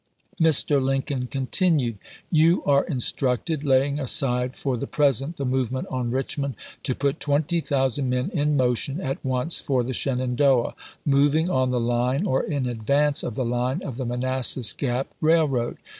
Mr. 0.41 0.81
Lincoln 0.81 1.27
continued: 1.27 1.99
You 2.31 2.63
are 2.63 2.83
instructed, 2.85 3.63
laying 3.63 3.99
aside 3.99 4.55
for 4.55 4.75
the 4.75 4.87
present 4.87 5.37
the 5.37 5.45
movement 5.45 5.87
on 5.91 6.09
Richmond, 6.09 6.55
to 6.81 6.95
put 6.95 7.19
20,000 7.19 8.09
men 8.09 8.31
in 8.33 8.57
motion 8.57 8.99
at 8.99 9.23
once 9.23 9.61
for 9.61 9.83
the 9.83 9.93
Shenandoah, 9.93 10.73
moving 11.05 11.51
on 11.51 11.69
the 11.69 11.79
line 11.79 12.25
or 12.25 12.41
in 12.41 12.65
advance 12.65 13.21
of 13.21 13.35
the 13.35 13.45
line 13.45 13.83
of 13.83 13.97
the 13.97 14.05
Manassas 14.07 14.73
Gap 14.73 15.05
Railroad. 15.21 15.77